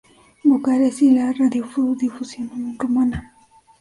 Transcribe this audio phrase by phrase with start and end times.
[0.43, 3.35] Bucarest y la radiodifusión rumana.